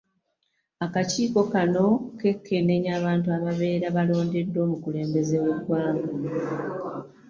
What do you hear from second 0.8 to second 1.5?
Akakiiko